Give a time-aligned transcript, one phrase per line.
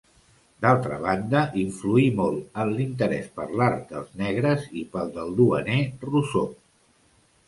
[0.65, 5.77] D'altra banda, influí molt en l'interès per l'art dels negres i pel del Duaner
[6.07, 6.49] Rousseau.